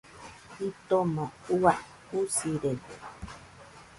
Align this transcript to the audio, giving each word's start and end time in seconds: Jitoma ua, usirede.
Jitoma 0.57 1.25
ua, 1.55 1.73
usirede. 2.19 2.93